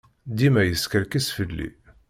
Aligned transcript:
Dima 0.37 0.61
yeskerkis 0.63 1.27
fell-i. 1.35 1.69